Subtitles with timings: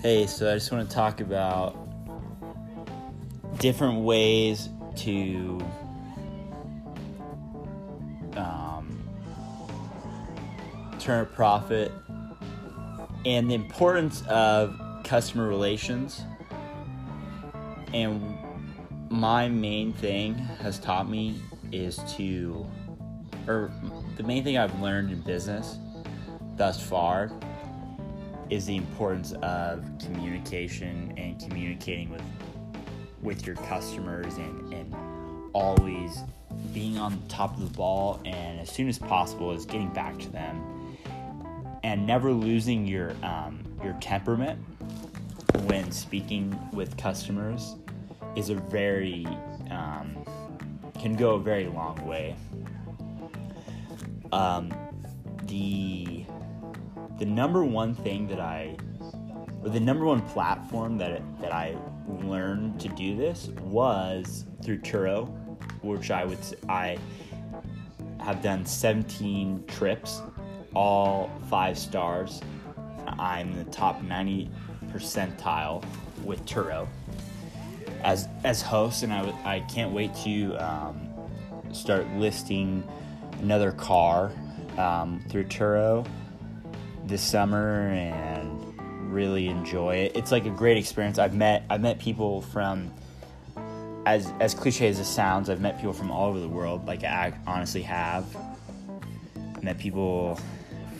[0.00, 1.76] Hey, so I just want to talk about
[3.58, 4.68] different ways
[4.98, 5.58] to
[8.36, 9.02] um,
[11.00, 11.90] turn a profit
[13.26, 16.22] and the importance of customer relations.
[17.92, 18.38] And
[19.10, 21.40] my main thing has taught me
[21.72, 22.64] is to,
[23.48, 23.72] or
[24.16, 25.76] the main thing I've learned in business
[26.54, 27.32] thus far
[28.50, 32.22] is the importance of communication and communicating with
[33.20, 34.94] with your customers and, and
[35.52, 36.20] always
[36.72, 40.28] being on top of the ball and as soon as possible is getting back to
[40.30, 40.96] them
[41.82, 44.58] and never losing your um, your temperament
[45.64, 47.76] when speaking with customers
[48.36, 49.26] is a very
[49.70, 50.16] um,
[50.98, 52.34] can go a very long way.
[54.32, 54.72] Um,
[55.44, 56.24] the
[57.18, 58.76] the number one thing that I
[59.62, 65.26] or the number one platform that that I learned to do this was through Turo,
[65.82, 66.38] which I would
[66.68, 66.98] I
[68.20, 70.22] have done 17 trips,
[70.74, 72.40] all five stars.
[73.18, 74.50] I'm the top 90
[74.92, 75.84] percentile
[76.24, 76.86] with Turo
[78.04, 81.08] as as host, and I, I can't wait to um,
[81.72, 82.86] start listing
[83.40, 84.30] another car
[84.76, 86.06] um, through Turo
[87.08, 90.12] this summer and really enjoy it.
[90.14, 91.18] It's like a great experience.
[91.18, 92.92] I've met I've met people from
[94.06, 96.86] as as cliche as it sounds, I've met people from all over the world.
[96.86, 98.24] Like I honestly have.
[99.62, 100.38] Met people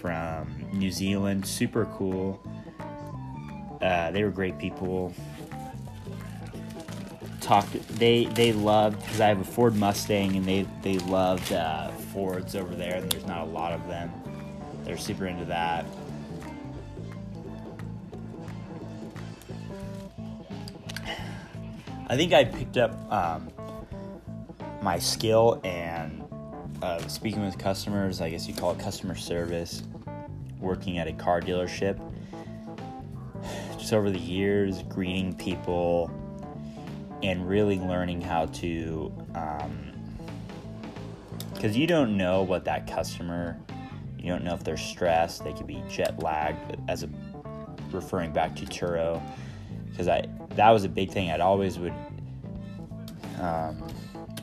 [0.00, 2.42] from New Zealand, super cool.
[3.80, 5.14] Uh, they were great people.
[7.40, 7.72] Talked.
[7.98, 12.56] They they loved because I have a Ford Mustang, and they they loved uh, Fords
[12.56, 14.10] over there, and there's not a lot of them.
[14.88, 15.84] They're super into that.
[22.08, 23.50] I think I picked up um,
[24.80, 26.24] my skill and
[26.80, 28.22] uh, speaking with customers.
[28.22, 29.82] I guess you call it customer service.
[30.58, 32.00] Working at a car dealership,
[33.78, 36.10] just over the years, greeting people
[37.22, 39.12] and really learning how to,
[41.52, 43.60] because um, you don't know what that customer,
[44.28, 45.42] you don't know if they're stressed.
[45.42, 46.76] They could be jet lagged.
[46.86, 47.08] As a
[47.92, 49.22] referring back to Turo,
[49.90, 51.30] because I that was a big thing.
[51.30, 51.94] I'd always would
[53.40, 53.82] um,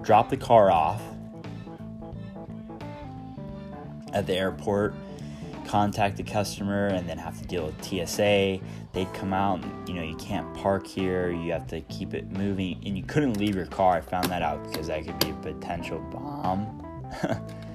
[0.00, 1.02] drop the car off
[4.14, 4.94] at the airport,
[5.66, 8.58] contact the customer, and then have to deal with TSA.
[8.94, 11.30] They'd come out, and, you know, you can't park here.
[11.30, 13.96] You have to keep it moving, and you couldn't leave your car.
[13.96, 16.82] I found that out because that could be a potential bomb.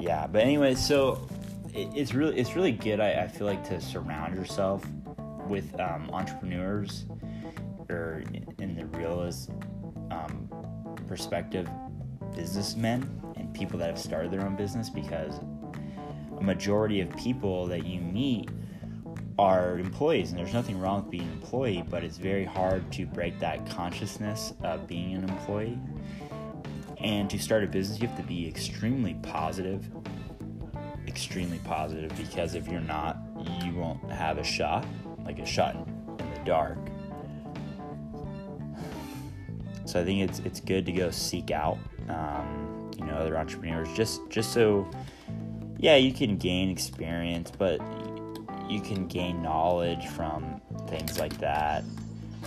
[0.00, 1.28] yeah, but anyway, so
[1.74, 3.00] it's really it's really good.
[3.00, 4.84] I, I feel like to surround yourself
[5.46, 7.06] with um, entrepreneurs
[7.88, 8.22] or
[8.58, 9.50] in the realist
[10.10, 10.48] um,
[11.06, 11.68] perspective,
[12.34, 15.40] businessmen and people that have started their own business because
[16.38, 18.48] a majority of people that you meet
[19.38, 23.06] are employees, and there's nothing wrong with being an employee, but it's very hard to
[23.06, 25.78] break that consciousness of being an employee.
[27.02, 29.88] And to start a business, you have to be extremely positive
[31.10, 33.18] extremely positive because if you're not,
[33.64, 34.86] you won't have a shot,
[35.24, 36.78] like a shot in, the dark.
[39.84, 41.78] So I think it's it's good to go seek out,
[42.08, 44.88] um, you know, other entrepreneurs just just so,
[45.78, 47.80] yeah, you can gain experience, but
[48.68, 51.82] you can gain knowledge from things like that.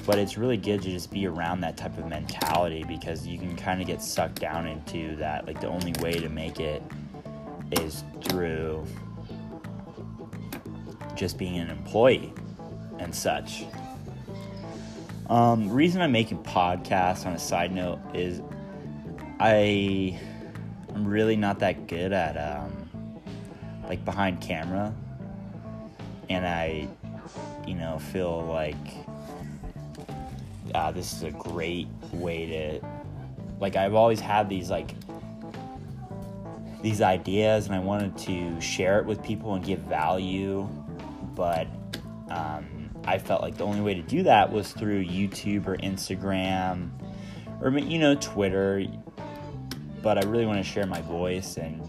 [0.05, 3.55] But it's really good to just be around that type of mentality because you can
[3.55, 5.47] kind of get sucked down into that.
[5.47, 6.83] Like the only way to make it
[7.71, 8.85] is through
[11.15, 12.33] just being an employee
[12.99, 13.65] and such.
[15.29, 18.41] Um, reason I'm making podcasts on a side note is
[19.39, 20.19] I
[20.93, 22.89] am really not that good at um,
[23.87, 24.93] like behind camera,
[26.29, 26.87] and I,
[27.65, 28.75] you know, feel like
[30.73, 32.87] uh, this is a great way to
[33.59, 34.95] like I've always had these like
[36.81, 40.67] these ideas and I wanted to share it with people and give value,
[41.33, 41.67] but
[42.29, 46.89] um, I felt like the only way to do that was through YouTube or Instagram
[47.61, 48.85] or you know Twitter.
[50.01, 51.81] But I really want to share my voice and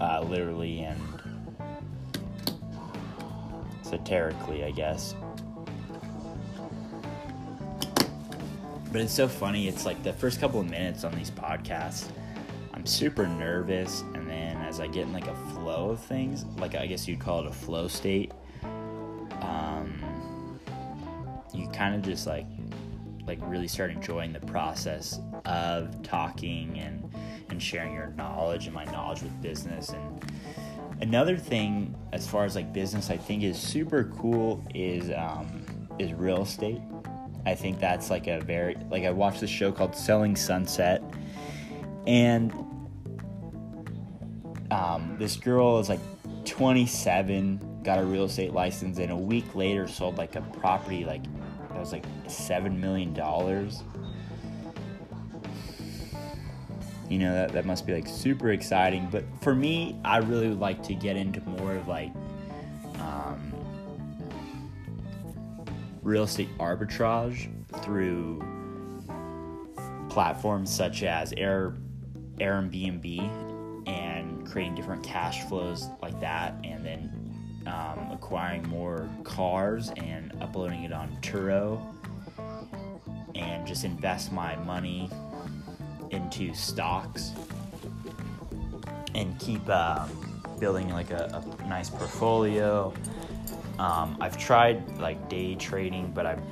[0.00, 1.00] uh, literally and
[3.82, 5.14] satirically, I guess.
[8.90, 9.68] But it's so funny.
[9.68, 12.08] It's like the first couple of minutes on these podcasts,
[12.72, 16.44] I'm super nervous, and then as I get in like a flow of things.
[16.58, 18.32] Like I guess you'd call it a flow state.
[19.42, 20.58] Um,
[21.54, 22.46] you kind of just like
[23.26, 27.10] like really start enjoying the process of talking and
[27.50, 30.32] and sharing your knowledge and my knowledge with business and
[31.02, 35.62] another thing as far as like business i think is super cool is um,
[35.98, 36.80] is real estate
[37.48, 41.02] i think that's like a very like i watched this show called selling sunset
[42.06, 42.52] and
[44.70, 46.00] um, this girl is like
[46.44, 51.22] 27 got a real estate license and a week later sold like a property like
[51.78, 53.84] that was like seven million dollars.
[57.08, 60.60] You know that, that must be like super exciting but for me i really would
[60.60, 62.12] like to get into more of like
[63.00, 63.54] um,
[66.08, 67.48] real estate arbitrage
[67.82, 68.42] through
[70.08, 71.74] platforms such as air
[72.38, 77.12] airbnb and creating different cash flows like that and then
[77.66, 81.80] um, acquiring more cars and uploading it on turo
[83.34, 85.10] and just invest my money
[86.10, 87.32] into stocks
[89.14, 90.08] and keep um,
[90.58, 92.92] building like a, a, nice portfolio.
[93.78, 96.42] Um, I've tried like day trading, but I'm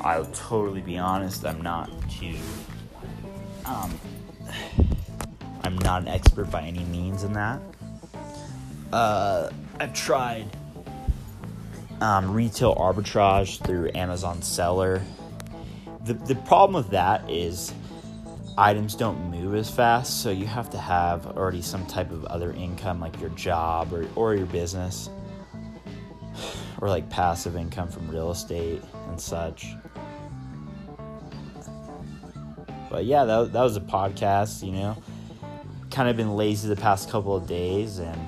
[0.00, 1.44] I'll totally be honest.
[1.44, 2.36] I'm not too.
[3.66, 3.98] Um,
[5.62, 7.60] I'm not an expert by any means in that.
[8.92, 10.46] Uh, I've tried
[12.00, 15.02] um, retail arbitrage through Amazon Seller.
[16.04, 17.72] The the problem with that is
[18.56, 22.52] items don't move as fast, so you have to have already some type of other
[22.52, 25.08] income, like your job or, or your business,
[26.80, 29.74] or like passive income from real estate and such.
[32.90, 34.96] But yeah, that, that was a podcast, you know.
[35.90, 38.20] Kind of been lazy the past couple of days and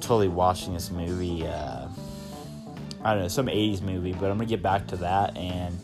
[0.00, 1.46] totally watching this movie.
[1.46, 1.88] Uh,
[3.02, 5.78] I don't know, some 80s movie, but I'm going to get back to that and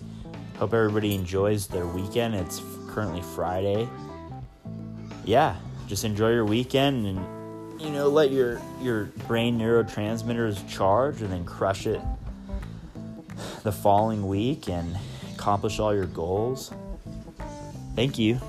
[0.56, 2.35] hope everybody enjoys their weekend.
[2.35, 3.88] It's currently Friday.
[5.25, 5.56] Yeah,
[5.87, 7.40] just enjoy your weekend and
[7.81, 12.00] you know let your your brain neurotransmitters charge and then crush it
[13.62, 14.97] the following week and
[15.35, 16.73] accomplish all your goals.
[17.94, 18.41] Thank you.